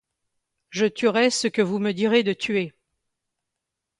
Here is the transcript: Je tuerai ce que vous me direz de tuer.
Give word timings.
Je 0.71 0.87
tuerai 0.87 1.29
ce 1.29 1.47
que 1.47 1.61
vous 1.61 1.77
me 1.77 1.91
direz 1.91 2.23
de 2.23 2.33
tuer. 2.33 2.73